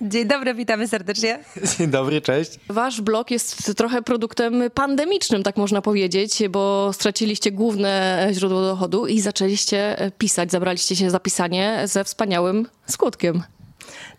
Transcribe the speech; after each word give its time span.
Dzień 0.00 0.26
dobry, 0.26 0.54
witamy 0.54 0.88
serdecznie. 0.88 1.38
Dzień 1.78 1.88
dobry, 1.90 2.20
cześć. 2.20 2.50
Wasz 2.68 3.00
blog 3.00 3.30
jest 3.30 3.76
trochę 3.76 4.02
produktem 4.02 4.62
pandemicznym, 4.74 5.42
tak 5.42 5.56
można 5.56 5.82
powiedzieć, 5.82 6.42
bo 6.50 6.92
straciliście 6.92 7.52
główne 7.52 8.28
źródło 8.32 8.62
dochodu 8.62 9.06
i 9.06 9.20
zaczęliście 9.20 9.96
pisać, 10.18 10.50
zabraliście 10.50 10.96
się 10.96 11.10
za 11.10 11.20
pisanie 11.20 11.82
ze 11.84 12.04
wspaniałym 12.04 12.66
skutkiem. 12.86 13.42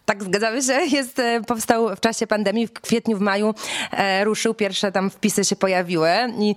Tak, 0.06 0.24
zgadzamy 0.24 0.62
się. 0.62 0.74
Jest, 0.74 1.20
e, 1.20 1.42
powstał 1.48 1.96
w 1.96 2.00
czasie 2.00 2.28
pandemii, 2.28 2.68
w 2.68 2.74
kwietniu, 2.74 3.18
w 3.18 3.22
maju 3.22 3.54
e, 3.92 4.24
ruszył, 4.24 4.54
pierwsze 4.54 4.92
tam 4.92 5.10
wpisy 5.10 5.46
się 5.46 5.56
pojawiły 5.56 6.10
i 6.40 6.56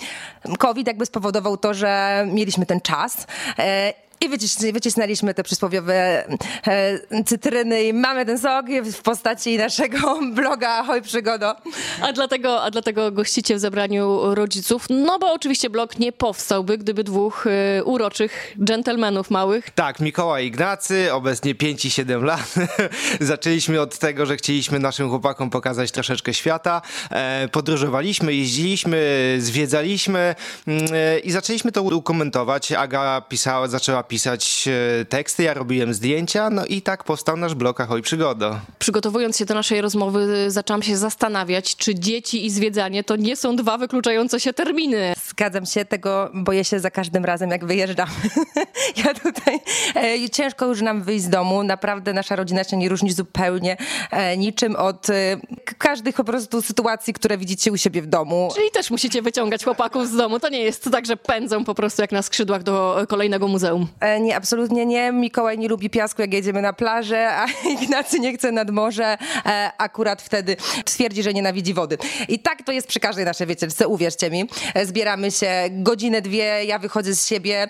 COVID 0.59 0.87
jakby 0.87 1.07
spowodował 1.07 1.57
to, 1.57 1.75
że 1.75 2.25
mieliśmy 2.33 2.67
ten 2.67 2.81
czas. 2.81 3.27
E, 3.59 3.95
i 4.23 4.29
wycis 4.29 4.59
wycisnęliśmy 4.73 5.35
te 5.35 5.43
przysłowiowe 5.43 6.25
e, 6.67 7.25
cytryny 7.25 7.83
i 7.83 7.93
mamy 7.93 8.27
ten 8.27 8.39
sok 8.39 8.67
w 8.93 9.03
postaci 9.03 9.59
naszego 9.59 10.21
bloga 10.35 10.69
Ahoj 10.69 11.03
Przygodo. 11.03 11.55
A 12.03 12.13
dlatego, 12.13 12.63
a 12.63 12.71
dlatego 12.71 13.13
gościcie 13.13 13.57
w 13.57 13.59
zebraniu 13.59 14.35
rodziców, 14.35 14.87
no 14.91 15.19
bo 15.19 15.33
oczywiście 15.33 15.71
blog 15.71 15.99
nie 15.99 16.13
powstałby, 16.13 16.79
gdyby 16.79 17.05
dwóch 17.05 17.47
e, 17.47 17.85
uroczych 17.85 18.55
dżentelmenów 18.65 19.31
małych. 19.31 19.71
Tak, 19.71 20.01
Mikołaj 20.01 20.47
Ignacy, 20.47 21.13
obecnie 21.13 21.55
5 21.55 21.85
i 21.85 21.91
7 21.91 22.25
lat. 22.25 22.55
Zaczęliśmy 23.21 23.81
od 23.81 23.99
tego, 23.99 24.27
że 24.27 24.37
chcieliśmy 24.37 24.79
naszym 24.79 25.09
chłopakom 25.09 25.51
pokazać 25.51 25.91
troszeczkę 25.91 26.35
świata. 26.35 26.83
E, 27.11 27.49
podróżowaliśmy, 27.49 28.35
jeździliśmy, 28.35 29.37
zwiedzaliśmy 29.39 30.35
mm, 30.67 30.85
e, 30.95 31.19
i 31.19 31.31
zaczęliśmy 31.31 31.73
to 31.73 31.83
ukomentować. 31.83 32.73
Aga 32.73 33.21
pisała, 33.29 33.69
zaczęła 33.69 34.03
pisać 34.13 34.69
e, 35.01 35.05
teksty, 35.05 35.43
ja 35.43 35.55
robiłem 35.55 35.95
zdjęcia, 35.95 36.51
no 36.51 36.67
i 36.67 36.83
tak 36.83 37.05
powstał 37.05 37.37
nasz 37.37 37.55
blog 37.55 37.81
Ahoj 37.81 38.03
Przygoda. 38.03 38.61
Przygotowując 38.79 39.37
się 39.37 39.45
do 39.45 39.55
naszej 39.55 39.81
rozmowy, 39.81 40.51
zaczęłam 40.51 40.83
się 40.83 40.97
zastanawiać, 40.97 41.77
czy 41.77 41.95
dzieci 41.95 42.47
i 42.47 42.51
zwiedzanie 42.51 43.05
to 43.05 43.17
nie 43.17 43.37
są 43.37 43.57
dwa 43.57 43.79
wykluczające 43.79 44.41
się 44.41 44.53
terminy. 44.53 45.13
Zgadzam 45.29 45.67
się, 45.67 45.85
tego 45.85 46.31
boję 46.35 46.65
się 46.65 46.81
za 46.81 46.91
każdym 46.91 47.25
razem, 47.25 47.51
jak 47.51 47.65
wyjeżdżam. 47.65 48.09
ja 49.05 49.15
tutaj 49.15 49.61
e, 49.97 50.31
ciężko 50.31 50.67
już 50.67 50.81
nam 50.81 51.03
wyjść 51.03 51.25
z 51.25 51.29
domu. 51.29 51.63
Naprawdę 51.63 52.13
nasza 52.13 52.37
rodzina 52.37 52.65
się 52.65 52.77
nie 52.77 52.89
różni 52.89 53.13
zupełnie 53.13 53.77
e, 54.11 54.37
niczym 54.37 54.77
od 54.77 55.11
e, 55.11 55.37
każdych 55.79 56.17
po 56.17 56.25
prostu 56.25 56.63
sytuacji, 56.63 57.13
które 57.13 57.39
widzicie 57.39 57.73
u 57.73 57.77
siebie 57.77 58.03
w 58.03 58.07
domu. 58.07 58.49
Czyli 58.55 58.71
też 58.71 58.91
musicie 58.91 59.23
wyciągać 59.23 59.65
chłopaków 59.65 60.09
z 60.09 60.17
domu. 60.17 60.41
To 60.41 60.49
nie 60.49 60.61
jest 60.61 60.89
tak, 60.91 61.07
że 61.07 61.17
pędzą 61.17 61.65
po 61.65 61.75
prostu 61.75 62.03
jak 62.03 62.13
na 62.13 62.23
skrzydłach 62.23 62.63
do 62.63 63.07
kolejnego 63.09 63.49
muzeum. 63.49 63.89
E, 64.01 64.21
nie, 64.21 64.37
absolutnie 64.37 64.87
nie. 64.87 65.13
Mikołaj 65.13 65.59
nie 65.59 65.69
lubi 65.69 65.91
piasku, 65.91 66.23
jak 66.23 66.33
jedziemy 66.33 66.63
na 66.63 66.73
plażę, 66.73 67.31
a 67.31 67.47
Ignacy 67.81 68.21
nie 68.21 68.33
chce 68.35 68.53
nad 68.53 68.71
morze. 68.71 69.19
E, 69.47 69.73
akurat 69.79 70.23
wtedy 70.23 70.57
twierdzi, 70.85 71.23
że 71.23 71.35
nienawidzi 71.35 71.75
wody. 71.75 71.99
I 72.29 72.39
tak 72.39 72.63
to 72.63 72.73
jest 72.73 72.89
przy 72.89 73.01
każdej 73.01 73.25
naszej 73.25 73.47
wiecielce, 73.47 73.89
uwierzcie 73.89 74.31
mi. 74.31 74.49
E, 74.75 74.87
zbieramy 74.87 75.31
się 75.31 75.51
godzinę, 75.71 76.23
dwie, 76.23 76.65
ja 76.65 76.79
wychodzę 76.79 77.15
z 77.15 77.27
siebie, 77.27 77.69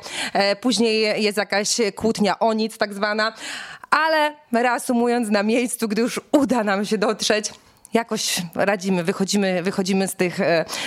później 0.61 1.23
jest 1.23 1.39
jakaś 1.39 1.77
kłótnia 1.97 2.39
o 2.39 2.53
nic 2.53 2.79
tak 2.79 2.95
zwana, 2.95 3.33
ale 3.91 4.35
reasumując 4.53 5.31
na 5.31 5.43
miejscu, 5.43 5.89
gdy 5.89 6.03
już 6.03 6.21
uda 6.33 6.65
nam 6.65 6.85
się 6.85 6.99
dotrzeć, 6.99 7.51
jakoś 7.95 8.43
radzimy, 8.55 9.05
wychodzimy, 9.05 9.63
wychodzimy 9.63 10.09
z, 10.09 10.15
tych, 10.15 10.39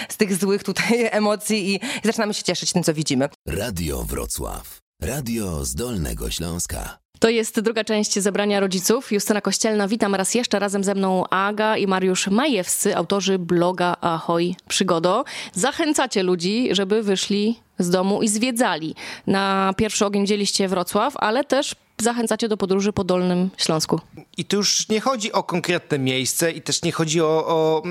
z 0.09 0.17
tych 0.17 0.36
złych 0.36 0.64
tutaj 0.64 1.08
emocji 1.11 1.75
i 1.75 1.80
zaczynamy 2.03 2.33
się 2.33 2.44
cieszyć 2.44 2.73
tym, 2.73 2.83
co 2.83 2.94
widzimy. 2.94 3.30
Radio 3.47 4.03
Wrocław. 4.03 4.84
Radio 5.02 5.66
z 5.66 5.76
Dolnego 5.76 6.30
Śląska. 6.30 6.98
To 7.20 7.30
jest 7.30 7.60
druga 7.60 7.84
część 7.84 8.20
zebrania 8.20 8.60
rodziców. 8.60 9.12
Justyna 9.12 9.42
Kościelna, 9.42 9.88
witam 9.88 10.16
raz 10.16 10.36
jeszcze. 10.36 10.60
Razem 10.60 10.84
ze 10.84 10.96
mną 10.96 11.24
Aga 11.30 11.78
i 11.78 11.88
Mariusz 11.88 12.28
Majewscy, 12.28 12.96
autorzy 12.98 13.40
bloga 13.40 13.96
Ahoj 14.02 14.56
Przygodo. 14.68 15.23
Zachęcacie 15.54 16.23
ludzi, 16.23 16.70
żeby 16.72 17.04
wyszli 17.04 17.60
z 17.80 17.90
domu 17.90 18.22
i 18.22 18.28
zwiedzali. 18.28 18.95
Na 19.28 19.73
pierwszy 19.78 20.05
ogień 20.05 20.28
dzieliście 20.28 20.67
Wrocław, 20.67 21.14
ale 21.17 21.44
też 21.44 21.76
zachęcacie 22.02 22.48
do 22.48 22.58
podróży 22.58 22.94
po 22.94 23.04
Dolnym 23.04 23.50
Śląsku. 23.58 24.00
I 24.38 24.45
tu 24.45 24.58
już 24.58 24.89
nie 24.89 25.02
chodzi 25.02 25.32
o 25.32 25.44
konkretne 25.44 26.00
miejsce 26.00 26.52
i 26.52 26.61
też 26.61 26.82
nie 26.82 26.92
chodzi 26.92 27.22
o, 27.22 27.48
o, 27.48 27.83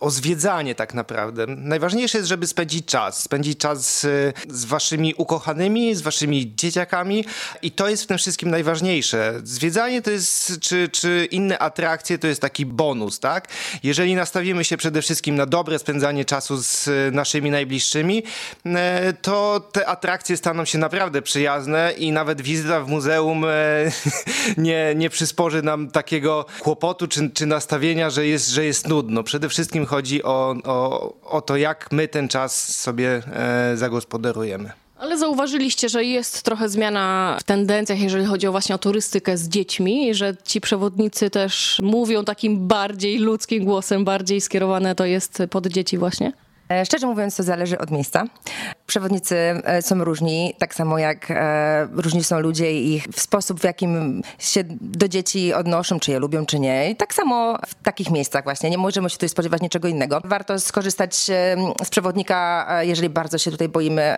o 0.00 0.10
zwiedzanie 0.10 0.74
tak 0.74 0.94
naprawdę. 0.94 1.46
Najważniejsze 1.46 2.18
jest, 2.18 2.28
żeby 2.28 2.46
spędzić 2.46 2.86
czas. 2.86 3.22
Spędzić 3.22 3.58
czas 3.58 4.00
z, 4.00 4.34
z 4.48 4.64
waszymi 4.64 5.14
ukochanymi, 5.14 5.94
z 5.94 6.02
waszymi 6.02 6.54
dzieciakami 6.56 7.24
i 7.62 7.70
to 7.70 7.88
jest 7.88 8.02
w 8.02 8.06
tym 8.06 8.18
wszystkim 8.18 8.50
najważniejsze. 8.50 9.40
Zwiedzanie 9.44 10.02
to 10.02 10.10
jest, 10.10 10.60
czy, 10.60 10.88
czy 10.88 11.28
inne 11.30 11.58
atrakcje 11.58 12.18
to 12.18 12.26
jest 12.26 12.40
taki 12.40 12.66
bonus, 12.66 13.20
tak? 13.20 13.48
Jeżeli 13.82 14.14
nastawimy 14.14 14.64
się 14.64 14.76
przede 14.76 15.02
wszystkim 15.02 15.36
na 15.36 15.46
dobre 15.46 15.78
spędzanie 15.78 16.24
czasu 16.24 16.56
z 16.62 16.88
naszymi 17.12 17.50
najbliższymi, 17.50 18.22
e, 18.66 19.12
to 19.12 19.60
te 19.72 19.86
atrakcje 19.86 20.36
staną 20.36 20.64
się 20.64 20.78
naprawdę 20.78 21.22
przyjazne 21.22 21.92
i 21.98 22.12
nawet 22.12 22.40
wizyta 22.40 22.80
w 22.80 22.88
muzeum 22.88 23.45
nie, 24.56 24.94
nie 24.96 25.10
przysporzy 25.10 25.62
nam 25.62 25.90
takiego 25.90 26.46
kłopotu 26.60 27.08
czy, 27.08 27.30
czy 27.30 27.46
nastawienia, 27.46 28.10
że 28.10 28.26
jest, 28.26 28.48
że 28.48 28.64
jest 28.64 28.88
nudno. 28.88 29.22
Przede 29.22 29.48
wszystkim 29.48 29.86
chodzi 29.86 30.22
o, 30.22 30.54
o, 30.64 31.12
o 31.22 31.40
to, 31.40 31.56
jak 31.56 31.92
my 31.92 32.08
ten 32.08 32.28
czas 32.28 32.76
sobie 32.76 33.22
e, 33.32 33.76
zagospodarujemy. 33.76 34.72
Ale 34.98 35.18
zauważyliście, 35.18 35.88
że 35.88 36.04
jest 36.04 36.42
trochę 36.42 36.68
zmiana 36.68 37.36
w 37.40 37.44
tendencjach, 37.44 38.00
jeżeli 38.00 38.26
chodzi 38.26 38.46
o 38.46 38.52
właśnie 38.52 38.74
o 38.74 38.78
turystykę 38.78 39.36
z 39.36 39.48
dziećmi, 39.48 40.14
że 40.14 40.36
ci 40.44 40.60
przewodnicy 40.60 41.30
też 41.30 41.80
mówią 41.82 42.24
takim 42.24 42.68
bardziej 42.68 43.18
ludzkim 43.18 43.64
głosem, 43.64 44.04
bardziej 44.04 44.40
skierowane 44.40 44.94
to 44.94 45.04
jest 45.04 45.42
pod 45.50 45.66
dzieci 45.66 45.98
właśnie? 45.98 46.32
E, 46.70 46.86
szczerze 46.86 47.06
mówiąc, 47.06 47.36
to 47.36 47.42
zależy 47.42 47.78
od 47.78 47.90
miejsca. 47.90 48.24
Przewodnicy 48.86 49.36
e, 49.36 49.82
są 49.82 50.04
różni, 50.04 50.54
tak 50.58 50.74
samo 50.74 50.98
jak 50.98 51.30
e, 51.30 51.88
różni 51.92 52.24
są 52.24 52.40
ludzie 52.40 52.80
i 52.80 52.94
ich 52.94 53.04
sposób, 53.16 53.60
w 53.60 53.64
jakim 53.64 54.22
się 54.38 54.64
do 54.80 55.08
dzieci 55.08 55.54
odnoszą, 55.54 56.00
czy 56.00 56.10
je 56.10 56.18
lubią, 56.18 56.46
czy 56.46 56.58
nie. 56.58 56.90
I 56.90 56.96
tak 56.96 57.14
samo 57.14 57.58
w 57.66 57.74
takich 57.74 58.10
miejscach 58.10 58.44
właśnie. 58.44 58.70
Nie 58.70 58.78
możemy 58.78 59.10
się 59.10 59.16
tutaj 59.16 59.28
spodziewać 59.28 59.62
niczego 59.62 59.88
innego. 59.88 60.20
Warto 60.24 60.60
skorzystać 60.60 61.14
z 61.84 61.90
przewodnika, 61.90 62.66
jeżeli 62.80 63.08
bardzo 63.08 63.38
się 63.38 63.50
tutaj 63.50 63.68
boimy 63.68 64.16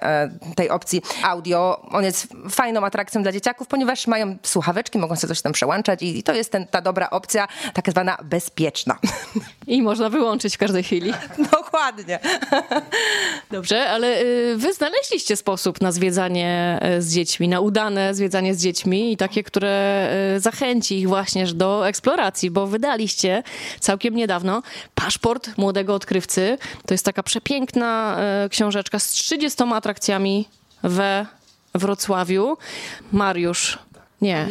tej 0.56 0.70
opcji 0.70 1.02
audio. 1.22 1.82
On 1.90 2.04
jest 2.04 2.28
fajną 2.50 2.84
atrakcją 2.84 3.22
dla 3.22 3.32
dzieciaków, 3.32 3.68
ponieważ 3.68 4.06
mają 4.06 4.36
słuchaweczki, 4.42 4.98
mogą 4.98 5.16
sobie 5.16 5.28
coś 5.28 5.42
tam 5.42 5.52
przełączać 5.52 6.02
i 6.02 6.22
to 6.22 6.34
jest 6.34 6.52
ten, 6.52 6.66
ta 6.66 6.80
dobra 6.80 7.10
opcja, 7.10 7.48
tak 7.74 7.90
zwana 7.90 8.18
bezpieczna. 8.24 8.98
I 9.66 9.82
można 9.82 10.10
wyłączyć 10.10 10.54
w 10.54 10.58
każdej 10.58 10.82
chwili. 10.82 11.14
Dokładnie. 11.52 12.18
Dobrze, 13.50 13.90
ale 13.90 14.22
y, 14.22 14.57
wy 14.58 14.72
znaleźliście 14.72 15.36
sposób 15.36 15.80
na 15.80 15.92
zwiedzanie 15.92 16.80
y, 16.98 17.02
z 17.02 17.14
dziećmi, 17.14 17.48
na 17.48 17.60
udane 17.60 18.14
zwiedzanie 18.14 18.54
z 18.54 18.62
dziećmi 18.62 19.12
i 19.12 19.16
takie, 19.16 19.42
które 19.42 20.08
y, 20.36 20.40
zachęci 20.40 20.98
ich 20.98 21.08
właśnie 21.08 21.46
do 21.46 21.88
eksploracji, 21.88 22.50
bo 22.50 22.66
wydaliście 22.66 23.42
całkiem 23.80 24.16
niedawno 24.16 24.62
paszport 24.94 25.58
młodego 25.58 25.94
odkrywcy. 25.94 26.58
To 26.86 26.94
jest 26.94 27.04
taka 27.04 27.22
przepiękna 27.22 28.18
książeczka 28.50 28.98
z 28.98 29.08
30 29.08 29.62
atrakcjami 29.74 30.48
we 30.82 31.26
Wrocławiu. 31.74 32.56
Mariusz, 33.12 33.78
nie. 34.20 34.46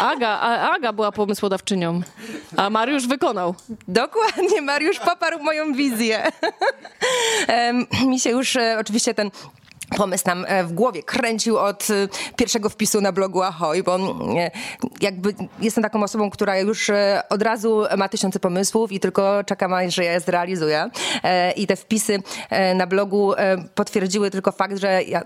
Aga, 0.00 0.40
Aga 0.74 0.92
była 0.92 1.12
pomysłodawczynią, 1.12 2.00
a 2.56 2.70
Mariusz 2.70 3.06
wykonał. 3.06 3.54
Dokładnie, 3.88 4.62
Mariusz 4.62 4.98
poparł 4.98 5.38
moją 5.42 5.72
wizję. 5.72 6.22
Mi 8.06 8.20
się 8.20 8.30
już 8.30 8.56
e, 8.56 8.76
oczywiście 8.80 9.14
ten 9.14 9.30
pomysł 9.96 10.24
nam 10.26 10.44
e, 10.48 10.64
w 10.64 10.72
głowie 10.72 11.02
kręcił 11.02 11.58
od 11.58 11.90
e, 11.90 12.08
pierwszego 12.36 12.68
wpisu 12.68 13.00
na 13.00 13.12
blogu 13.12 13.42
Ahoj, 13.42 13.82
bo 13.82 13.98
jakby 15.00 15.34
jestem 15.60 15.82
taką 15.82 16.02
osobą, 16.02 16.30
która 16.30 16.58
już 16.58 16.90
od 17.28 17.42
razu 17.42 17.84
ma 17.96 18.08
tysiące 18.08 18.40
pomysłów 18.40 18.92
i 18.92 19.00
tylko 19.00 19.44
czekam, 19.44 19.90
że 19.90 20.04
ja 20.04 20.12
je 20.12 20.20
zrealizuję. 20.20 20.90
I 21.56 21.66
te 21.66 21.76
wpisy 21.76 22.22
na 22.74 22.86
blogu 22.86 23.32
potwierdziły 23.74 24.30
tylko 24.30 24.52
fakt, 24.52 24.76
że 24.76 25.02
ja 25.02 25.22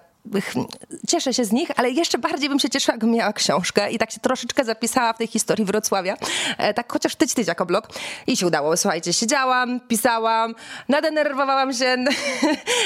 cieszę 1.08 1.34
się 1.34 1.44
z 1.44 1.52
nich, 1.52 1.70
ale 1.76 1.90
jeszcze 1.90 2.18
bardziej 2.18 2.48
bym 2.48 2.58
się 2.58 2.70
cieszyła, 2.70 2.94
jakbym 2.94 3.10
miała 3.10 3.32
książkę 3.32 3.90
i 3.90 3.98
tak 3.98 4.10
się 4.10 4.20
troszeczkę 4.20 4.64
zapisała 4.64 5.12
w 5.12 5.18
tej 5.18 5.26
historii 5.26 5.64
Wrocławia, 5.64 6.16
e, 6.58 6.74
tak 6.74 6.92
chociaż 6.92 7.16
tyć 7.16 7.34
tyć 7.34 7.48
jako 7.48 7.66
blog 7.66 7.88
i 8.26 8.36
się 8.36 8.46
udało. 8.46 8.76
Słuchajcie, 8.76 9.12
siedziałam, 9.12 9.80
pisałam, 9.80 10.54
nadenerwowałam 10.88 11.72
się, 11.72 11.84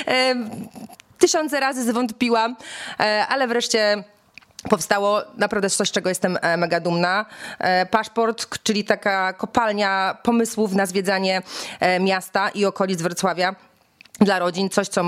e, 0.09 0.35
tysiące 1.19 1.61
razy 1.61 1.85
zwątpiłam, 1.85 2.57
e, 3.01 3.27
ale 3.29 3.49
wreszcie 3.49 4.05
powstało 4.71 5.23
naprawdę 5.37 5.71
coś, 5.71 5.91
czego 5.91 6.09
jestem 6.09 6.39
mega 6.59 6.81
dumna. 6.81 7.27
Paszport, 7.91 8.63
czyli 8.63 8.85
taka 8.85 9.33
kopalnia 9.33 10.19
pomysłów 10.23 10.75
na 10.75 10.87
zwiedzanie 10.87 11.43
miasta 12.01 12.49
i 12.49 12.65
okolic 12.65 13.03
Wrocławia 13.03 13.55
dla 14.21 14.39
rodzin, 14.39 14.71
coś, 14.71 14.89
co 14.89 15.03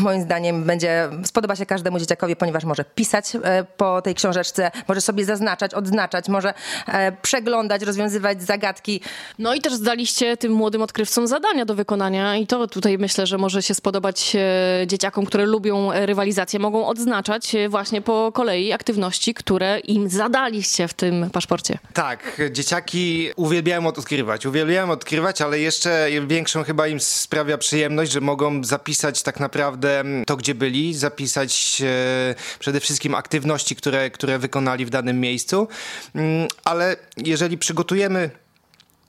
moim 0.00 0.22
zdaniem 0.22 0.64
będzie, 0.64 1.08
spodoba 1.24 1.56
się 1.56 1.66
każdemu 1.66 1.98
dzieciakowi, 1.98 2.36
ponieważ 2.36 2.64
może 2.64 2.84
pisać 2.84 3.36
e, 3.36 3.64
po 3.76 4.02
tej 4.02 4.14
książeczce, 4.14 4.70
może 4.88 5.00
sobie 5.00 5.24
zaznaczać, 5.24 5.74
odznaczać, 5.74 6.28
może 6.28 6.54
e, 6.86 7.12
przeglądać, 7.12 7.82
rozwiązywać 7.82 8.42
zagadki. 8.42 9.00
No 9.38 9.54
i 9.54 9.60
też 9.60 9.72
zdaliście 9.72 10.36
tym 10.36 10.52
młodym 10.52 10.82
odkrywcom 10.82 11.26
zadania 11.26 11.64
do 11.64 11.74
wykonania 11.74 12.36
i 12.36 12.46
to 12.46 12.66
tutaj 12.66 12.98
myślę, 12.98 13.26
że 13.26 13.38
może 13.38 13.62
się 13.62 13.74
spodobać 13.74 14.36
e, 14.36 14.86
dzieciakom, 14.86 15.26
które 15.26 15.46
lubią 15.46 15.90
rywalizację, 15.92 16.58
mogą 16.58 16.86
odznaczać 16.86 17.52
właśnie 17.68 18.02
po 18.02 18.32
kolei 18.32 18.72
aktywności, 18.72 19.34
które 19.34 19.78
im 19.78 20.08
zadaliście 20.08 20.88
w 20.88 20.94
tym 20.94 21.30
paszporcie. 21.30 21.78
Tak, 21.92 22.40
dzieciaki 22.50 23.30
uwielbiają 23.36 23.86
odkrywać, 23.86 24.46
uwielbiają 24.46 24.90
odkrywać, 24.90 25.42
ale 25.42 25.58
jeszcze 25.58 26.08
większą 26.26 26.64
chyba 26.64 26.86
im 26.86 27.00
sprawia 27.00 27.58
przyjemność, 27.58 28.12
że 28.12 28.20
mogą 28.20 28.49
zapisać 28.62 29.22
tak 29.22 29.40
naprawdę 29.40 30.04
to, 30.26 30.36
gdzie 30.36 30.54
byli, 30.54 30.94
zapisać 30.94 31.82
e, 31.84 32.34
przede 32.58 32.80
wszystkim 32.80 33.14
aktywności, 33.14 33.76
które, 33.76 34.10
które 34.10 34.38
wykonali 34.38 34.86
w 34.86 34.90
danym 34.90 35.20
miejscu. 35.20 35.68
Mm, 36.14 36.48
ale 36.64 36.96
jeżeli 37.16 37.58
przygotujemy 37.58 38.30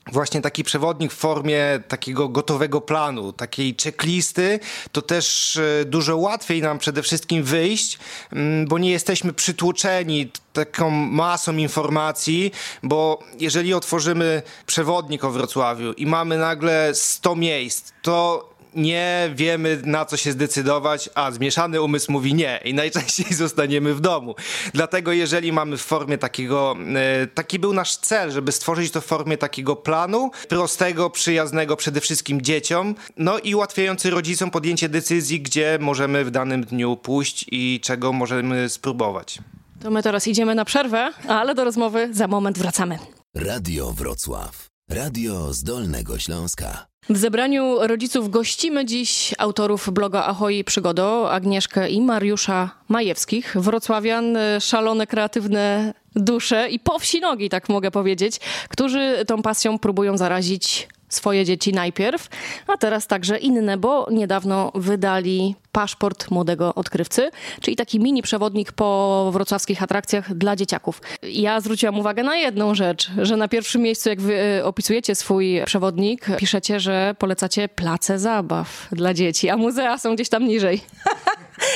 właśnie 0.07 0.41
taki 0.41 0.63
przewodnik 0.63 1.11
w 1.11 1.15
formie 1.15 1.79
takiego 1.87 2.29
gotowego 2.29 2.81
planu, 2.81 3.33
takiej 3.33 3.75
checklisty, 3.83 4.59
to 4.91 5.01
też 5.01 5.57
e, 5.57 5.85
dużo 5.85 6.17
łatwiej 6.17 6.61
nam 6.61 6.79
przede 6.79 7.03
wszystkim 7.03 7.43
wyjść, 7.43 7.99
mm, 8.33 8.67
bo 8.67 8.77
nie 8.77 8.91
jesteśmy 8.91 9.33
przytłoczeni 9.33 10.31
taką 10.53 10.89
masą 10.89 11.55
informacji, 11.57 12.51
bo 12.83 13.23
jeżeli 13.39 13.73
otworzymy 13.73 14.41
przewodnik 14.65 15.23
o 15.23 15.31
Wrocławiu 15.31 15.93
i 15.93 16.05
mamy 16.05 16.37
nagle 16.37 16.91
100 16.93 17.35
miejsc, 17.35 17.91
to 18.01 18.50
nie 18.75 19.29
wiemy 19.35 19.81
na 19.85 20.05
co 20.05 20.17
się 20.17 20.31
zdecydować, 20.31 21.09
a 21.15 21.31
zmieszany 21.31 21.81
umysł 21.81 22.11
mówi 22.11 22.33
nie 22.33 22.59
i 22.65 22.73
najczęściej 22.73 23.33
zostaniemy 23.45 23.93
w 23.93 24.01
domu. 24.01 24.35
Dlatego 24.73 25.11
jeżeli 25.11 25.51
mamy 25.51 25.77
w 25.77 25.81
formie 25.81 26.17
takiego, 26.17 26.75
e, 26.95 27.27
taki 27.27 27.59
był 27.59 27.73
nasz 27.73 27.95
cel, 27.95 28.31
żeby 28.31 28.51
stworzyć 28.51 28.91
to 28.91 29.01
w 29.01 29.05
formie 29.05 29.37
takiego 29.37 29.75
planu, 29.75 30.31
prostego, 30.49 31.09
przyjaznego 31.09 31.75
przede 31.75 32.01
wszystkim 32.01 32.41
dzieciom, 32.41 32.95
no 33.17 33.39
i 33.39 33.55
ułatwiający 33.55 34.09
rodzicom 34.09 34.51
podjęcie 34.51 34.89
decyzji, 34.89 35.41
gdzie 35.41 35.77
możemy 35.81 36.25
w 36.25 36.31
danym 36.31 36.63
dniu 36.63 36.97
pójść 36.97 37.45
i 37.51 37.79
czego 37.83 38.13
możemy 38.13 38.69
spróbować. 38.69 39.39
To 39.83 39.91
my 39.91 40.03
teraz 40.03 40.27
idziemy 40.27 40.55
na 40.55 40.65
przerwę, 40.65 41.11
ale 41.27 41.55
do 41.55 41.63
rozmowy 41.63 42.09
za 42.13 42.27
moment 42.27 42.59
wracamy. 42.59 42.99
Radio 43.35 43.91
Wrocław. 43.91 44.70
Radio 44.93 45.53
z 45.53 45.63
Dolnego 45.63 46.19
Śląska. 46.19 46.87
W 47.09 47.17
zebraniu 47.17 47.87
rodziców 47.87 48.29
gościmy 48.29 48.85
dziś 48.85 49.35
autorów 49.37 49.89
bloga 49.93 50.25
Ahoi 50.25 50.63
Przygodo, 50.63 51.31
Agnieszkę 51.31 51.89
i 51.89 52.01
Mariusza 52.01 52.71
Majewskich, 52.89 53.55
wrocławian, 53.59 54.37
szalone, 54.59 55.07
kreatywne 55.07 55.93
dusze 56.15 56.69
i 56.69 56.79
po 56.79 56.99
wsi 56.99 57.19
nogi, 57.19 57.49
tak 57.49 57.69
mogę 57.69 57.91
powiedzieć, 57.91 58.39
którzy 58.69 59.23
tą 59.27 59.41
pasją 59.41 59.79
próbują 59.79 60.17
zarazić 60.17 60.87
swoje 61.11 61.45
dzieci 61.45 61.73
najpierw, 61.73 62.27
a 62.67 62.77
teraz 62.77 63.07
także 63.07 63.37
inne, 63.37 63.77
bo 63.77 64.07
niedawno 64.11 64.71
wydali 64.75 65.55
paszport 65.71 66.31
młodego 66.31 66.75
odkrywcy, 66.75 67.29
czyli 67.61 67.77
taki 67.77 67.99
mini 67.99 68.21
przewodnik 68.21 68.71
po 68.71 69.29
wrocławskich 69.33 69.83
atrakcjach 69.83 70.33
dla 70.33 70.55
dzieciaków. 70.55 71.01
Ja 71.23 71.61
zwróciłam 71.61 71.99
uwagę 71.99 72.23
na 72.23 72.35
jedną 72.35 72.75
rzecz, 72.75 73.11
że 73.21 73.37
na 73.37 73.47
pierwszym 73.47 73.81
miejscu, 73.81 74.09
jak 74.09 74.21
wy 74.21 74.35
e, 74.35 74.65
opisujecie 74.65 75.15
swój 75.15 75.61
przewodnik, 75.65 76.25
piszecie, 76.37 76.79
że 76.79 77.15
polecacie 77.19 77.69
place 77.69 78.19
zabaw 78.19 78.87
dla 78.91 79.13
dzieci, 79.13 79.49
a 79.49 79.57
muzea 79.57 79.97
są 79.97 80.15
gdzieś 80.15 80.29
tam 80.29 80.47
niżej. 80.47 80.81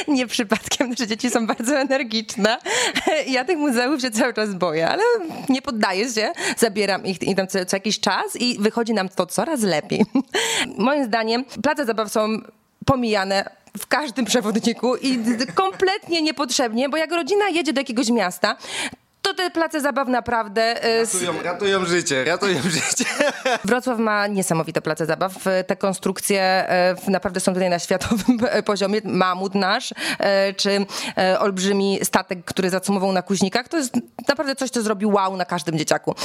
Nie 0.07 0.27
przypadkiem, 0.27 0.89
nasze 0.89 1.07
dzieci 1.07 1.29
są 1.29 1.47
bardzo 1.47 1.77
energiczne. 1.79 2.57
Ja 3.27 3.45
tych 3.45 3.57
muzeów 3.57 4.01
się 4.01 4.11
cały 4.11 4.33
czas 4.33 4.53
boję, 4.53 4.87
ale 4.89 5.03
nie 5.49 5.61
poddaję 5.61 6.09
się, 6.13 6.31
zabieram 6.57 7.05
ich, 7.05 7.21
ich 7.21 7.35
tam 7.35 7.47
co, 7.47 7.65
co 7.65 7.75
jakiś 7.75 7.99
czas 7.99 8.35
i 8.35 8.57
wychodzi 8.59 8.93
nam 8.93 9.09
to 9.09 9.25
coraz 9.25 9.61
lepiej. 9.61 10.05
Moim 10.77 11.05
zdaniem 11.05 11.45
place 11.63 11.85
zabaw 11.85 12.11
są 12.11 12.27
pomijane 12.85 13.49
w 13.77 13.87
każdym 13.87 14.25
przewodniku 14.25 14.95
i 14.95 15.19
kompletnie 15.55 16.21
niepotrzebnie, 16.21 16.89
bo 16.89 16.97
jak 16.97 17.11
rodzina 17.11 17.49
jedzie 17.49 17.73
do 17.73 17.81
jakiegoś 17.81 18.09
miasta, 18.09 18.57
to 19.25 19.33
te 19.33 19.49
place 19.49 19.81
zabaw 19.81 20.07
naprawdę... 20.07 20.83
E, 20.83 20.99
ratują, 20.99 21.43
ratują 21.43 21.85
życie, 21.85 22.23
ratują 22.23 22.61
życie. 22.75 23.05
Wrocław 23.63 23.99
ma 23.99 24.27
niesamowite 24.27 24.81
place 24.81 25.05
zabaw. 25.05 25.33
Te 25.67 25.75
konstrukcje 25.75 26.41
e, 26.41 26.95
naprawdę 27.07 27.39
są 27.39 27.53
tutaj 27.53 27.69
na 27.69 27.79
światowym 27.79 28.39
poziomie. 28.65 29.01
Mamut 29.03 29.55
nasz, 29.55 29.93
czy 30.57 30.85
olbrzymi 31.39 31.99
statek, 32.03 32.45
który 32.45 32.69
zacumował 32.69 33.11
na 33.11 33.21
Kuźnikach, 33.21 33.67
to 33.67 33.77
jest 33.77 33.93
naprawdę 34.27 34.55
coś, 34.55 34.69
co 34.69 34.81
zrobił 34.81 35.11
wow 35.11 35.37
na 35.37 35.45
każdym 35.45 35.77
dzieciaku. 35.77 36.15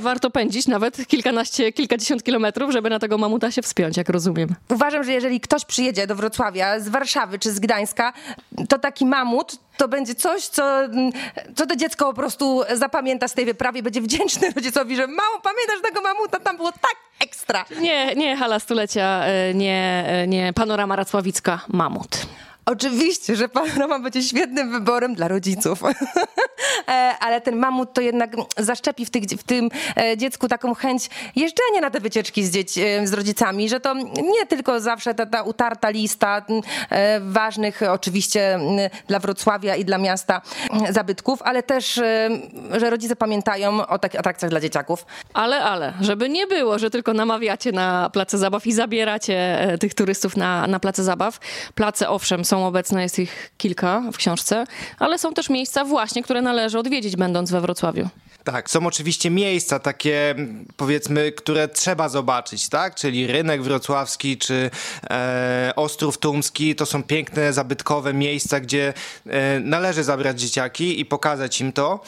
Warto 0.00 0.30
pędzić 0.30 0.66
nawet 0.66 1.06
kilkanaście, 1.06 1.72
kilkadziesiąt 1.72 2.22
kilometrów, 2.22 2.72
żeby 2.72 2.90
na 2.90 2.98
tego 2.98 3.18
mamuta 3.18 3.50
się 3.50 3.62
wspiąć, 3.62 3.96
jak 3.96 4.08
rozumiem. 4.08 4.54
Uważam, 4.70 5.04
że 5.04 5.12
jeżeli 5.12 5.40
ktoś 5.40 5.64
przyjedzie 5.64 6.06
do 6.06 6.14
Wrocławia 6.14 6.80
z 6.80 6.88
Warszawy 6.88 7.38
czy 7.38 7.52
z 7.52 7.60
Gdańska, 7.60 8.12
to 8.68 8.78
taki 8.78 9.06
mamut 9.06 9.58
to 9.76 9.88
będzie 9.88 10.14
coś, 10.14 10.46
co, 10.46 10.84
mm, 10.84 11.12
co 11.56 11.66
to 11.66 11.76
dziecko 11.76 12.06
po 12.06 12.14
prostu 12.14 12.62
zapamięta 12.74 13.28
z 13.28 13.34
tej 13.34 13.44
wyprawy, 13.44 13.82
będzie 13.82 14.00
wdzięczny 14.00 14.50
rodzicowi, 14.56 14.96
że 14.96 15.06
mało 15.06 15.40
pamiętasz 15.42 15.80
tego 15.82 16.00
mamuta, 16.00 16.40
tam 16.40 16.56
było 16.56 16.72
tak 16.72 16.96
ekstra. 17.20 17.64
Nie, 17.80 18.14
nie 18.14 18.36
hala 18.36 18.60
stulecia, 18.60 19.24
e, 19.24 19.54
nie, 19.54 20.04
e, 20.06 20.26
nie 20.26 20.52
panorama 20.52 20.96
racławicka, 20.96 21.60
mamut. 21.68 22.26
Oczywiście, 22.66 23.36
że 23.36 23.48
panorama 23.48 23.98
będzie 24.04 24.22
świetnym 24.22 24.72
wyborem 24.72 25.14
dla 25.14 25.28
rodziców. 25.28 25.82
E, 26.88 27.14
ale 27.20 27.40
ten 27.40 27.56
mamut 27.56 27.92
to 27.92 28.00
jednak 28.00 28.30
zaszczepi 28.56 29.06
w, 29.06 29.10
tych, 29.10 29.22
w 29.22 29.42
tym 29.42 29.68
e, 29.96 30.16
dziecku 30.16 30.48
taką 30.48 30.74
chęć 30.74 31.10
jeżdżenia 31.36 31.80
na 31.80 31.90
te 31.90 32.00
wycieczki 32.00 32.44
z, 32.44 32.50
dzieci, 32.50 32.80
e, 32.80 33.06
z 33.06 33.12
rodzicami, 33.12 33.68
że 33.68 33.80
to 33.80 33.94
nie 34.22 34.46
tylko 34.48 34.80
zawsze 34.80 35.14
ta, 35.14 35.26
ta 35.26 35.42
utarta 35.42 35.90
lista 35.90 36.46
ważnych 37.20 37.80
oczywiście 37.90 38.58
dla 39.08 39.18
Wrocławia 39.18 39.76
i 39.76 39.84
dla 39.84 39.98
miasta 39.98 40.42
zabytków, 40.90 41.42
ale 41.42 41.62
też, 41.62 42.00
że 42.76 42.90
rodzice 42.90 43.16
pamiętają 43.16 43.86
o 43.86 43.98
takich 43.98 44.20
atrakcjach 44.20 44.50
dla 44.50 44.60
dzieciaków. 44.60 45.06
Ale, 45.34 45.64
ale, 45.64 45.92
żeby 46.00 46.28
nie 46.28 46.46
było, 46.46 46.78
że 46.78 46.90
tylko 46.90 47.14
namawiacie 47.14 47.72
na 47.72 48.10
place 48.10 48.38
zabaw 48.38 48.66
i 48.66 48.72
zabieracie 48.72 49.58
tych 49.80 49.94
turystów 49.94 50.36
na, 50.36 50.66
na 50.66 50.80
place 50.80 51.04
zabaw. 51.04 51.38
Place 51.74 52.08
owszem 52.08 52.44
są 52.44 52.55
są 52.56 52.66
obecne, 52.66 53.02
jest 53.02 53.18
ich 53.18 53.52
kilka 53.58 54.02
w 54.12 54.16
książce, 54.16 54.64
ale 54.98 55.18
są 55.18 55.34
też 55.34 55.50
miejsca 55.50 55.84
właśnie, 55.84 56.22
które 56.22 56.42
należy 56.42 56.78
odwiedzić, 56.78 57.16
będąc 57.16 57.50
we 57.50 57.60
Wrocławiu. 57.60 58.08
Tak, 58.44 58.70
są 58.70 58.86
oczywiście 58.86 59.30
miejsca 59.30 59.78
takie, 59.78 60.34
powiedzmy, 60.76 61.32
które 61.32 61.68
trzeba 61.68 62.08
zobaczyć, 62.08 62.68
tak? 62.68 62.94
Czyli 62.94 63.26
rynek 63.26 63.62
wrocławski 63.62 64.38
czy 64.38 64.70
e, 65.10 65.72
Ostrów 65.76 66.18
Tumski. 66.18 66.74
To 66.74 66.86
są 66.86 67.02
piękne, 67.02 67.52
zabytkowe 67.52 68.14
miejsca, 68.14 68.60
gdzie 68.60 68.94
e, 69.26 69.60
należy 69.60 70.04
zabrać 70.04 70.40
dzieciaki 70.40 71.00
i 71.00 71.04
pokazać 71.04 71.60
im 71.60 71.72
to. 71.72 72.00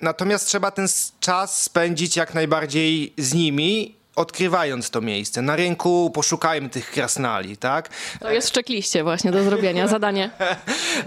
Natomiast 0.00 0.46
trzeba 0.46 0.70
ten 0.70 0.86
czas 1.20 1.62
spędzić 1.62 2.16
jak 2.16 2.34
najbardziej 2.34 3.12
z 3.18 3.34
nimi 3.34 3.94
odkrywając 4.16 4.90
to 4.90 5.00
miejsce. 5.00 5.42
Na 5.42 5.56
rynku 5.56 6.10
poszukajmy 6.14 6.68
tych 6.68 6.90
krasnali, 6.90 7.56
tak? 7.56 7.88
To 8.20 8.30
jest 8.30 8.48
w 8.48 8.52
czekliście 8.52 9.02
właśnie 9.04 9.30
do 9.30 9.44
zrobienia, 9.44 9.88
zadanie. 9.88 10.30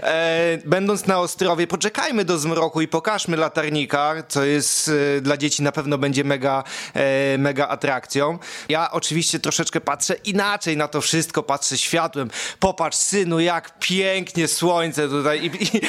E, 0.02 0.58
będąc 0.64 1.06
na 1.06 1.18
Ostrowie, 1.18 1.66
poczekajmy 1.66 2.24
do 2.24 2.38
zmroku 2.38 2.80
i 2.80 2.88
pokażmy 2.88 3.36
latarnika, 3.36 4.14
co 4.28 4.44
jest 4.44 4.90
e, 5.16 5.20
dla 5.20 5.36
dzieci 5.36 5.62
na 5.62 5.72
pewno 5.72 5.98
będzie 5.98 6.24
mega, 6.24 6.64
e, 6.94 7.38
mega 7.38 7.68
atrakcją. 7.68 8.38
Ja 8.68 8.90
oczywiście 8.90 9.38
troszeczkę 9.38 9.80
patrzę 9.80 10.14
inaczej 10.14 10.76
na 10.76 10.88
to 10.88 11.00
wszystko, 11.00 11.42
patrzę 11.42 11.78
światłem. 11.78 12.30
Popatrz 12.60 12.96
synu, 12.96 13.40
jak 13.40 13.78
pięknie 13.78 14.48
słońce 14.48 15.08
tutaj, 15.08 15.44
i, 15.44 15.76
i, 15.76 15.80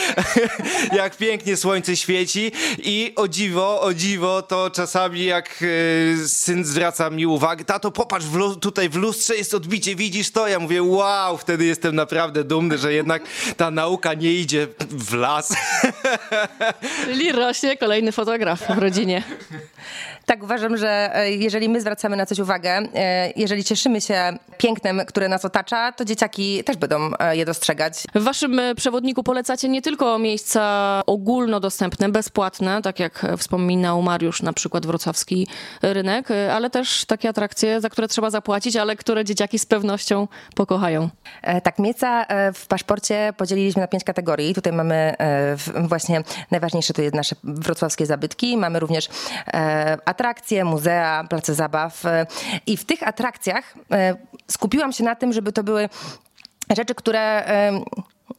jak 1.01 1.18
pięknie 1.18 1.58
słońce 1.58 1.96
świeci 1.96 2.51
i 2.78 3.13
o 3.16 3.28
dziwo, 3.28 3.82
o 3.82 3.94
dziwo, 3.94 4.42
to 4.42 4.70
czasami 4.70 5.25
jak 5.25 5.63
syn 6.28 6.66
zwraca 6.66 7.11
mi 7.12 7.25
uwagę, 7.25 7.65
tato 7.65 7.91
popatrz, 7.91 8.25
w 8.25 8.56
tutaj 8.60 8.89
w 8.89 8.96
lustrze 8.96 9.36
jest 9.36 9.53
odbicie, 9.53 9.96
widzisz 9.96 10.32
to? 10.32 10.48
Ja 10.48 10.60
mówię, 10.60 10.84
wow, 10.84 11.38
wtedy 11.38 11.65
jestem 11.65 11.96
naprawdę 11.96 12.44
dumny, 12.44 12.77
że 12.77 12.94
jednak 12.94 13.24
ta 13.58 13.72
nauka 13.72 14.13
nie 14.13 14.34
idzie 14.34 14.68
w 14.89 15.13
las. 15.13 15.53
Czyli 17.06 17.32
rośnie 17.32 17.77
kolejny 17.77 18.12
fotograf 18.12 18.60
w 18.60 18.77
rodzinie. 18.77 19.24
Tak, 20.25 20.44
uważam, 20.44 20.77
że 20.77 21.15
e, 21.15 21.32
jeżeli 21.32 21.70
my 21.70 21.82
zwracamy 21.82 22.15
na 22.15 22.25
coś 22.25 22.39
uwagę, 22.39 22.82
e, 22.96 23.34
jeżeli 23.36 23.63
cieszymy 23.63 24.01
się 24.01 24.38
pięknem, 24.58 25.01
które 25.08 25.30
nas 25.30 25.46
otacza, 25.46 25.91
to 25.91 26.06
dzieciaki 26.06 26.63
też 26.63 26.77
będą 26.77 27.12
e, 27.20 27.38
je 27.38 27.46
dostrzegać. 27.46 28.03
W 28.15 28.24
waszym 28.24 28.62
przewodniku 28.75 29.24
polecacie 29.24 29.70
nie 29.70 29.82
tylko 29.82 30.20
miejsca 30.20 31.01
ogólnodostępne, 31.06 32.10
bezpłatne, 32.10 32.82
tak 32.82 33.00
jak 33.00 33.25
wspominał 33.38 34.01
Mariusz, 34.01 34.41
na 34.41 34.53
przykład 34.53 34.86
wrocławski 34.86 35.48
rynek, 35.82 36.27
ale 36.51 36.70
też 36.70 37.00
też 37.01 37.05
takie 37.05 37.29
atrakcje, 37.29 37.81
za 37.81 37.89
które 37.89 38.08
trzeba 38.08 38.29
zapłacić, 38.29 38.75
ale 38.75 38.96
które 38.96 39.25
dzieciaki 39.25 39.60
z 39.60 39.65
pewnością 39.65 40.27
pokochają. 40.55 41.10
E, 41.41 41.62
tak, 41.62 41.79
miejsca 41.79 42.25
e, 42.25 42.53
w 42.53 42.67
paszporcie 42.67 43.34
podzieliliśmy 43.38 43.81
na 43.81 43.88
pięć 43.88 44.03
kategorii. 44.03 44.53
Tutaj 44.53 44.74
mamy 44.74 44.96
e, 44.96 45.55
właśnie 45.88 46.24
najważniejsze 46.51 46.93
to 46.93 47.01
jest 47.01 47.15
nasze 47.15 47.36
wrocławskie 47.43 48.05
zabytki. 48.05 48.58
Mamy 48.58 48.79
również 48.79 49.10
atrakcje, 50.05 50.65
muzea, 50.65 51.24
place 51.29 51.55
zabaw. 51.55 52.03
I 52.65 52.77
w 52.77 52.86
tych 52.86 53.08
atrakcjach 53.08 53.74
skupiłam 54.48 54.91
się 54.93 55.03
na 55.03 55.15
tym, 55.15 55.34
żeby 55.34 55.51
to 55.51 55.63
były 55.63 55.89
rzeczy, 56.75 56.96
które 56.96 57.43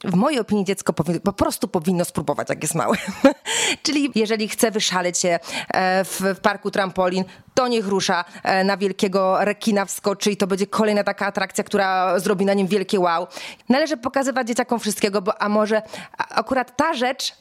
w 0.05 0.15
mojej 0.15 0.41
opinii 0.41 0.65
dziecko 0.65 0.93
powi- 0.93 1.21
po 1.21 1.33
prostu 1.33 1.69
powinno 1.69 2.05
spróbować, 2.05 2.49
jak 2.49 2.63
jest 2.63 2.75
małe. 2.75 2.97
Czyli 3.83 4.13
jeżeli 4.15 4.49
chce 4.49 4.71
wyszaleć 4.71 5.19
się 5.19 5.39
e, 5.75 6.05
w, 6.05 6.21
w, 6.21 6.41
parku 6.41 6.71
trampolin, 6.71 7.25
to 7.55 7.69
niech 7.69 7.87
rusza 7.87 8.25
e, 8.43 8.65
na 8.65 8.77
wielkiego 8.77 9.45
rekina 9.45 9.85
wskoczy 9.85 10.31
i 10.31 10.37
to 10.37 10.47
będzie 10.47 10.67
kolejna 10.67 11.05
taka 11.05 11.27
atrakcja, 11.27 11.65
która 11.65 12.19
zrobi 12.19 12.45
na 12.45 12.55
nim 12.55 12.67
wielkie 12.67 13.01
wow. 13.01 13.27
Należy 13.69 13.97
pokazywać 13.97 14.49
dzieciakom 14.49 14.81
wszystkiego, 14.81 15.23
bo 15.23 15.43
a 15.43 15.49
może 15.49 15.83
akurat 16.19 16.77
ta 16.77 16.95
rzecz 16.95 17.35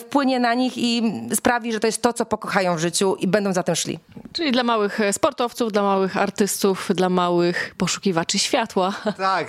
wpłynie 0.00 0.40
na 0.40 0.54
nich 0.54 0.72
i 0.76 1.02
sprawi, 1.34 1.72
że 1.72 1.80
to 1.80 1.86
jest 1.86 2.02
to, 2.02 2.12
co 2.12 2.26
pokochają 2.26 2.76
w 2.76 2.78
życiu 2.78 3.14
i 3.14 3.28
będą 3.28 3.52
za 3.52 3.62
tym 3.62 3.74
szli. 3.74 3.98
Czyli 4.32 4.52
dla 4.52 4.62
małych 4.62 5.00
e, 5.00 5.12
sportowców, 5.12 5.72
dla 5.72 5.82
małych 5.82 6.16
artystów, 6.16 6.88
dla 6.94 7.08
małych 7.08 7.74
poszukiwaczy 7.78 8.38
światła. 8.38 8.92
Tak, 9.16 9.48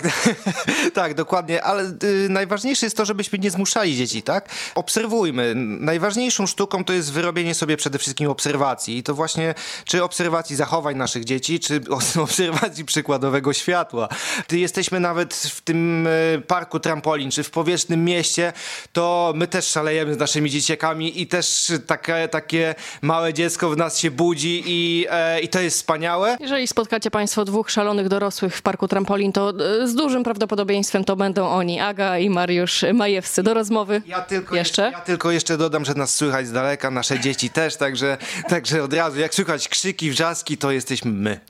tak, 0.94 1.14
dokładnie, 1.14 1.62
ale 1.62 1.82
y, 2.04 2.28
najważniejsze 2.36 2.86
jest 2.86 2.96
to, 2.96 3.04
żebyśmy 3.04 3.38
nie 3.38 3.50
zmuszali 3.50 3.96
dzieci, 3.96 4.22
tak? 4.22 4.48
Obserwujmy. 4.74 5.52
Najważniejszą 5.80 6.46
sztuką 6.46 6.84
to 6.84 6.92
jest 6.92 7.12
wyrobienie 7.12 7.54
sobie 7.54 7.76
przede 7.76 7.98
wszystkim 7.98 8.30
obserwacji 8.30 8.98
i 8.98 9.02
to 9.02 9.14
właśnie 9.14 9.54
czy 9.84 10.04
obserwacji 10.04 10.56
zachowań 10.56 10.96
naszych 10.96 11.24
dzieci, 11.24 11.60
czy 11.60 11.80
obserwacji 12.26 12.84
przykładowego 12.84 13.52
światła. 13.52 14.08
Gdy 14.48 14.58
jesteśmy 14.58 15.00
nawet 15.00 15.34
w 15.34 15.60
tym 15.60 16.06
e, 16.06 16.40
parku 16.40 16.80
trampolin, 16.80 17.30
czy 17.30 17.42
w 17.42 17.50
powietrznym 17.50 18.04
mieście, 18.04 18.52
to 18.92 19.32
my 19.36 19.46
też 19.46 19.66
szalejemy 19.66 20.14
z 20.14 20.18
naszymi 20.18 20.50
dzieciakami 20.50 21.20
i 21.20 21.26
też 21.26 21.72
takie, 21.86 22.28
takie 22.28 22.74
małe 23.02 23.34
dziecko 23.34 23.70
w 23.70 23.76
nas 23.76 23.98
się 23.98 24.10
budzi 24.10 24.62
i, 24.66 25.06
e, 25.10 25.40
i 25.40 25.48
to 25.48 25.60
jest 25.60 25.76
wspaniałe. 25.76 26.36
Jeżeli 26.40 26.66
spotkacie 26.66 27.10
Państwo 27.10 27.44
dwóch 27.44 27.70
szalonych 27.70 28.08
dorosłych 28.08 28.56
w 28.56 28.62
parku 28.62 28.88
trampolin, 28.88 29.32
to 29.32 29.50
e, 29.82 29.88
z 29.88 29.94
dużym 29.94 30.24
prawdopodobieństwem 30.24 31.04
to 31.04 31.16
będą 31.16 31.48
oni, 31.48 31.80
Aga 31.80 32.18
i 32.18 32.25
Mariusz 32.30 32.84
Majewscy. 32.94 33.42
Do 33.42 33.54
rozmowy 33.54 34.02
ja 34.06 34.20
tylko 34.20 34.56
jeszcze? 34.56 34.82
Ja 34.82 35.00
tylko 35.00 35.30
jeszcze 35.30 35.56
dodam, 35.56 35.84
że 35.84 35.94
nas 35.94 36.14
słychać 36.14 36.46
z 36.46 36.52
daleka, 36.52 36.90
nasze 36.90 37.20
dzieci 37.20 37.50
też, 37.50 37.76
także, 37.76 38.18
także 38.48 38.82
od 38.82 38.92
razu 38.92 39.20
jak 39.20 39.34
słychać 39.34 39.68
krzyki, 39.68 40.10
wrzaski, 40.10 40.58
to 40.58 40.70
jesteśmy 40.70 41.10
my. 41.10 41.40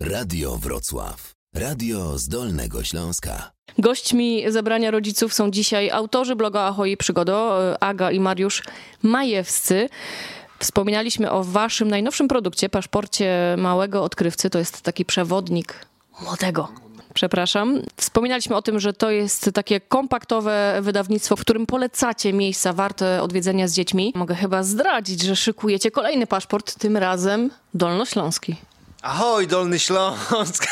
Radio 0.14 0.56
Wrocław. 0.56 1.32
Radio 1.54 2.18
z 2.18 2.28
Dolnego 2.28 2.84
Śląska. 2.84 3.50
Gośćmi 3.78 4.44
zebrania 4.48 4.90
rodziców 4.90 5.34
są 5.34 5.50
dzisiaj 5.50 5.90
autorzy 5.90 6.36
bloga 6.36 6.60
Ahoi 6.60 6.96
Przygodo, 6.96 7.58
Aga 7.80 8.10
i 8.10 8.20
Mariusz 8.20 8.62
Majewscy. 9.02 9.88
Wspominaliśmy 10.58 11.30
o 11.30 11.44
waszym 11.44 11.88
najnowszym 11.88 12.28
produkcie, 12.28 12.68
paszporcie 12.68 13.54
małego 13.58 14.04
odkrywcy. 14.04 14.50
To 14.50 14.58
jest 14.58 14.82
taki 14.82 15.04
przewodnik 15.04 15.86
młodego 16.20 16.68
przepraszam. 17.14 17.82
Wspominaliśmy 17.96 18.56
o 18.56 18.62
tym, 18.62 18.80
że 18.80 18.92
to 18.92 19.10
jest 19.10 19.50
takie 19.54 19.80
kompaktowe 19.80 20.78
wydawnictwo, 20.82 21.36
w 21.36 21.40
którym 21.40 21.66
polecacie 21.66 22.32
miejsca 22.32 22.72
warte 22.72 23.22
odwiedzenia 23.22 23.68
z 23.68 23.72
dziećmi. 23.72 24.12
Mogę 24.16 24.34
chyba 24.34 24.62
zdradzić, 24.62 25.22
że 25.22 25.36
szykujecie 25.36 25.90
kolejny 25.90 26.26
paszport, 26.26 26.78
tym 26.78 26.96
razem 26.96 27.50
dolnośląski. 27.74 28.56
Ahoj, 29.02 29.46
Dolny 29.46 29.78
Śląsk! 29.78 30.66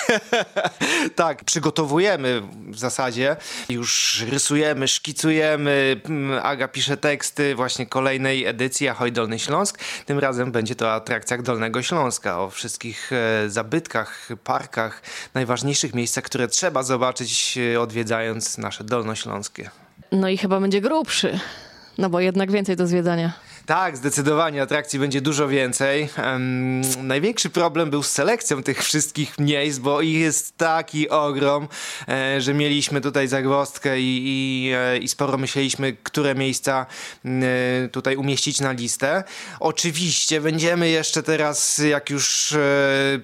tak, 1.17 1.45
przygotowujemy 1.45 2.43
w 2.71 2.79
zasadzie. 2.79 3.37
Już 3.69 4.25
rysujemy, 4.31 4.89
szkicujemy. 4.89 6.01
Aga 6.43 6.69
pisze 6.69 6.97
teksty 6.97 7.55
właśnie 7.55 7.87
kolejnej 7.87 8.47
edycji 8.47 8.89
Ahoj, 8.89 9.13
Dolny 9.13 9.39
Śląsk. 9.39 9.79
Tym 10.07 10.19
razem 10.19 10.53
będzie 10.53 10.75
to 10.75 10.87
o 10.87 10.93
atrakcjach 10.93 11.43
Dolnego 11.43 11.83
Śląska, 11.83 12.41
o 12.41 12.51
wszystkich 12.51 13.11
e, 13.13 13.51
zabytkach, 13.51 14.29
parkach, 14.45 15.03
najważniejszych 15.35 15.95
miejscach, 15.95 16.25
które 16.25 16.49
trzeba 16.49 16.83
zobaczyć 16.83 17.59
e, 17.75 17.81
odwiedzając 17.81 18.59
nasze 18.59 18.85
Dolnośląskie. 18.85 19.71
No 20.13 20.29
i 20.29 20.39
chyba 20.39 20.61
będzie 20.61 20.81
grubszy, 20.81 21.41
no 21.99 22.11
bo 22.11 22.21
jednak 22.21 22.51
więcej 22.51 22.77
do 22.77 22.87
zwiedzania. 22.87 23.48
Tak, 23.69 23.97
zdecydowanie 23.97 24.63
atrakcji 24.63 24.99
będzie 24.99 25.21
dużo 25.21 25.49
więcej. 25.49 26.09
Um, 26.19 26.81
największy 27.07 27.51
problem 27.51 27.91
był 27.91 28.03
z 28.03 28.11
selekcją 28.11 28.63
tych 28.63 28.85
wszystkich 28.85 29.39
miejsc, 29.39 29.79
bo 29.79 30.01
ich 30.01 30.21
jest 30.21 30.57
taki 30.57 31.09
ogrom, 31.09 31.69
e, 32.09 32.41
że 32.41 32.55
mieliśmy 32.55 33.01
tutaj 33.01 33.29
zagwozdkę 33.29 34.01
i, 34.01 34.23
i, 34.27 34.73
e, 34.75 34.99
i 34.99 35.09
sporo 35.09 35.39
myśleliśmy, 35.39 35.97
które 36.03 36.35
miejsca 36.35 36.87
e, 37.25 37.89
tutaj 37.89 38.17
umieścić 38.17 38.61
na 38.61 38.73
listę. 38.73 39.25
Oczywiście 39.61 40.41
będziemy 40.41 40.89
jeszcze 40.89 41.23
teraz, 41.23 41.79
jak 41.79 42.11
już 42.11 42.53
e, 42.53 42.59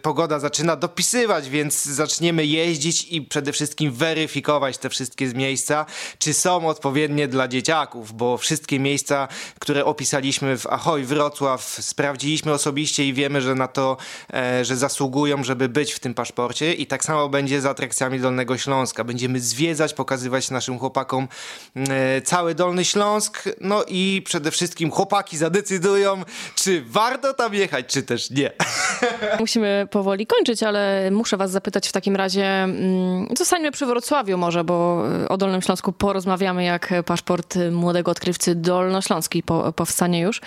pogoda 0.03 0.39
zaczyna 0.39 0.77
dopisywać, 0.77 1.49
więc 1.49 1.85
zaczniemy 1.85 2.47
jeździć 2.47 3.05
i 3.11 3.23
przede 3.23 3.53
wszystkim 3.53 3.93
weryfikować 3.93 4.79
te 4.79 4.91
wszystkie 4.91 5.27
miejsca, 5.27 5.87
czy 6.19 6.35
są 6.35 6.69
odpowiednie 6.69 7.29
dla 7.29 7.49
dzieciaków, 7.49 8.13
bo 8.13 8.39
wszystkie 8.39 8.79
miejsca, 8.81 9.29
które 9.59 9.85
opisaliśmy, 9.85 10.34
byliśmy 10.35 10.59
w 10.59 10.67
Ahoj 10.67 11.05
Wrocław, 11.05 11.63
sprawdziliśmy 11.81 12.53
osobiście 12.53 13.05
i 13.05 13.13
wiemy, 13.13 13.41
że 13.41 13.55
na 13.55 13.69
to, 13.69 13.97
e, 14.33 14.65
że 14.65 14.77
zasługują, 14.77 15.45
żeby 15.45 15.69
być 15.69 15.93
w 15.93 15.99
tym 15.99 16.15
paszporcie 16.15 16.75
i 16.75 16.87
tak 16.87 17.05
samo 17.05 17.29
będzie 17.29 17.61
z 17.61 17.67
atrakcjami 17.67 18.21
Dolnego 18.21 18.59
Śląska. 18.59 19.05
Będziemy 19.05 19.41
zwiedzać, 19.41 19.95
pokazywać 19.95 20.51
naszym 20.51 20.79
chłopakom 20.79 21.29
e, 21.77 22.23
cały 22.23 22.55
Dolny 22.55 22.85
Śląsk, 22.85 23.45
no 23.61 23.85
i 23.89 24.23
przede 24.25 24.51
wszystkim 24.51 24.91
chłopaki 24.91 25.37
zadecydują, 25.37 26.23
czy 26.55 26.83
warto 26.87 27.35
tam 27.35 27.55
jechać, 27.55 27.87
czy 27.87 28.03
też 28.03 28.31
nie. 28.31 28.51
Musimy 29.41 29.89
powoli 29.91 30.27
kończyć, 30.27 30.63
ale 30.63 31.11
muszę 31.11 31.37
was 31.37 31.51
zapytać 31.51 31.89
w 31.89 31.93
takim 31.93 32.17
razie, 32.17 32.47
mm, 32.47 33.29
zostańmy 33.39 33.71
przy 33.71 33.87
Wrocławiu 33.87 34.39
może, 34.39 34.65
bo 34.65 35.05
o 35.29 35.37
Dolnym 35.37 35.63
Śląsku 35.63 35.93
porozmawiamy, 35.93 36.65
jak 36.65 36.93
paszport 37.07 37.59
młodego 37.73 38.11
odkrywcy 38.11 38.55
dolnośląski 38.55 39.43
powstanie 39.77 40.24
już. 40.25 40.41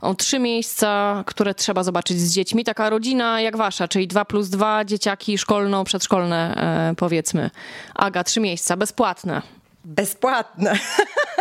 O 0.00 0.14
trzy 0.14 0.38
miejsca, 0.38 1.22
które 1.26 1.54
trzeba 1.54 1.82
zobaczyć 1.82 2.20
z 2.20 2.32
dziećmi. 2.32 2.64
Taka 2.64 2.90
rodzina 2.90 3.40
jak 3.40 3.56
wasza, 3.56 3.88
czyli 3.88 4.08
dwa 4.08 4.24
plus 4.24 4.48
dwa, 4.48 4.84
dzieciaki 4.84 5.38
szkolno-przedszkolne 5.38 6.54
e, 6.90 6.94
powiedzmy. 6.96 7.50
Aga, 7.94 8.24
trzy 8.24 8.40
miejsca, 8.40 8.76
bezpłatne. 8.76 9.42
Bezpłatne. 9.84 10.78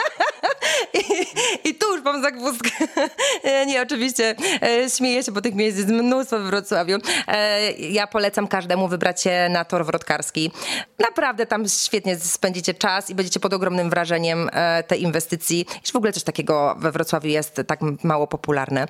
I, 1.00 1.70
I, 1.70 1.76
tu 1.76 1.96
już 1.96 2.04
mam 2.04 2.22
zagwózdkę. 2.22 2.70
Nie, 3.68 3.82
oczywiście 3.82 4.36
e, 4.62 4.90
śmieję 4.90 5.24
się, 5.24 5.32
bo 5.32 5.42
tych 5.42 5.56
miejsc 5.56 5.78
jest 5.78 5.90
mnóstwo 5.90 6.40
w 6.40 6.44
Wrocławiu. 6.44 6.98
E, 7.28 7.72
ja 7.72 8.08
polecam 8.08 8.48
każdemu 8.48 8.88
wybrać 8.88 9.22
się 9.22 9.48
na 9.50 9.66
tor 9.66 9.86
wrotkarski. 9.86 10.52
Naprawdę 11.00 11.46
tam 11.46 11.68
świetnie 11.68 12.20
spędzicie 12.20 12.74
czas 12.74 13.10
i 13.10 13.16
będziecie 13.16 13.40
pod 13.40 13.54
ogromnym 13.54 13.90
wrażeniem 13.90 14.50
e, 14.54 14.84
tej 14.84 15.02
inwestycji. 15.02 15.66
Iż 15.84 15.92
w 15.92 15.96
ogóle 15.96 16.14
coś 16.14 16.24
takiego 16.24 16.76
we 16.80 16.92
Wrocławiu 16.92 17.30
jest 17.30 17.62
tak 17.68 17.80
mało 18.04 18.28
popularne. 18.28 18.88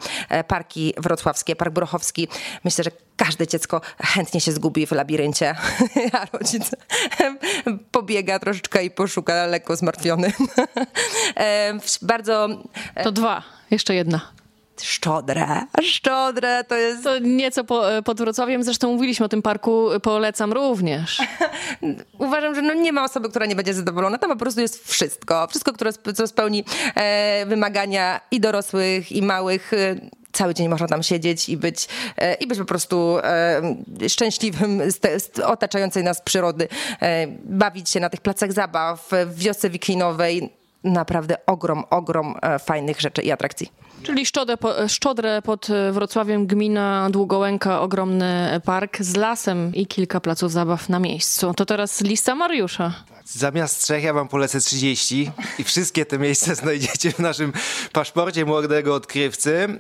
Parki 0.47 0.93
wrocławskie, 0.97 1.55
Park 1.55 1.73
Brochowski. 1.73 2.27
Myślę, 2.63 2.83
że 2.83 2.91
każde 3.25 3.47
dziecko 3.47 3.81
chętnie 4.03 4.41
się 4.41 4.51
zgubi 4.51 4.87
w 4.87 4.91
labiryncie, 4.91 5.55
a 6.19 6.37
rodzic 6.37 6.69
pobiega 7.91 8.39
troszeczkę 8.39 8.83
i 8.83 8.91
poszuka 8.91 9.45
lekko 9.45 9.75
zmartwiony. 9.75 10.31
Bardzo... 12.01 12.47
To 13.03 13.11
dwa, 13.11 13.43
jeszcze 13.71 13.95
jedna. 13.95 14.21
Szczodre, 14.81 15.61
szczodre 15.81 16.63
to 16.63 16.75
jest... 16.75 17.03
To 17.03 17.19
nieco 17.19 17.63
po, 17.63 17.83
pod 18.05 18.17
Wrocławiem, 18.17 18.63
zresztą 18.63 18.91
mówiliśmy 18.91 19.25
o 19.25 19.29
tym 19.29 19.41
parku, 19.41 19.89
polecam 20.03 20.53
również. 20.53 21.21
Uważam, 22.17 22.55
że 22.55 22.61
no 22.61 22.73
nie 22.73 22.93
ma 22.93 23.03
osoby, 23.03 23.29
która 23.29 23.45
nie 23.45 23.55
będzie 23.55 23.73
zadowolona, 23.73 24.17
tam 24.17 24.29
po 24.29 24.35
prostu 24.35 24.61
jest 24.61 24.87
wszystko. 24.87 25.47
Wszystko, 25.47 25.73
które, 25.73 25.93
co 25.93 26.27
spełni 26.27 26.63
e, 26.95 27.45
wymagania 27.45 28.21
i 28.31 28.39
dorosłych, 28.39 29.11
i 29.11 29.21
małych 29.21 29.71
cały 30.31 30.53
dzień 30.53 30.67
można 30.67 30.87
tam 30.87 31.03
siedzieć 31.03 31.49
i 31.49 31.57
być, 31.57 31.87
e, 32.17 32.33
i 32.33 32.47
być 32.47 32.59
po 32.59 32.65
prostu 32.65 33.17
e, 33.23 34.09
szczęśliwym 34.09 34.91
z, 34.91 34.99
te, 34.99 35.19
z 35.19 35.39
otaczającej 35.39 36.03
nas 36.03 36.21
przyrody, 36.21 36.67
e, 37.01 37.27
bawić 37.43 37.89
się 37.89 37.99
na 37.99 38.09
tych 38.09 38.21
placach 38.21 38.53
zabaw, 38.53 39.09
w 39.25 39.37
wiosce 39.37 39.69
wiklinowej, 39.69 40.60
naprawdę 40.83 41.45
ogrom, 41.45 41.83
ogrom 41.89 42.35
e, 42.41 42.59
fajnych 42.59 43.01
rzeczy 43.01 43.21
i 43.21 43.31
atrakcji. 43.31 43.71
Czyli 44.03 44.25
Szczodrę, 44.25 44.57
po, 44.57 44.87
Szczodrę 44.87 45.41
pod 45.41 45.69
e, 45.69 45.91
Wrocławiem, 45.91 46.47
gmina 46.47 47.09
Długołęka, 47.11 47.81
ogromny 47.81 48.61
park 48.65 48.97
z 49.01 49.15
lasem 49.15 49.71
i 49.75 49.87
kilka 49.87 50.19
placów 50.19 50.51
zabaw 50.51 50.89
na 50.89 50.99
miejscu. 50.99 51.53
To 51.53 51.65
teraz 51.65 52.01
lista 52.01 52.35
Mariusza. 52.35 52.93
Zamiast 53.25 53.83
trzech 53.83 54.03
ja 54.03 54.13
wam 54.13 54.27
polecę 54.27 54.59
30 54.59 55.31
i 55.59 55.63
wszystkie 55.63 56.05
te 56.05 56.19
miejsca 56.19 56.55
znajdziecie 56.63 57.11
w 57.11 57.19
naszym 57.19 57.53
paszporcie 57.91 58.45
młodego 58.45 58.95
odkrywcy. 58.95 59.55
Mm, 59.55 59.79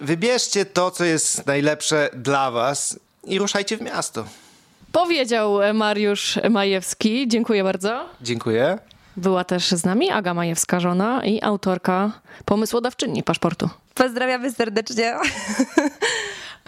Wybierzcie 0.00 0.64
to, 0.64 0.90
co 0.90 1.04
jest 1.04 1.46
najlepsze 1.46 2.10
dla 2.16 2.50
was 2.50 3.00
i 3.24 3.38
ruszajcie 3.38 3.76
w 3.76 3.80
miasto. 3.80 4.24
Powiedział 4.92 5.58
Mariusz 5.74 6.38
Majewski. 6.50 7.28
Dziękuję 7.28 7.64
bardzo. 7.64 8.08
Dziękuję. 8.20 8.78
Była 9.16 9.44
też 9.44 9.70
z 9.70 9.84
nami 9.84 10.10
Aga 10.10 10.34
Majewska, 10.34 10.80
żona 10.80 11.24
i 11.24 11.42
autorka, 11.42 12.10
pomysłodawczyni 12.44 13.22
paszportu. 13.22 13.68
Pozdrawiamy 13.94 14.52
serdecznie. 14.52 15.16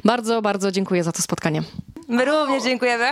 Bardzo, 0.05 0.43
bardzo 0.43 0.71
dziękuję 0.73 1.05
za 1.05 1.13
to 1.13 1.23
spotkanie. 1.23 1.63
My 2.09 2.25
również 2.25 2.63
dziękujemy. 2.63 3.07